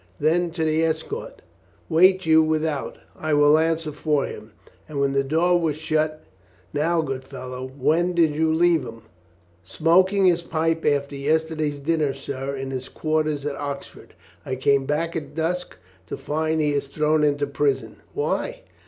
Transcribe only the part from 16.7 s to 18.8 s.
Is thrown into prison. Why?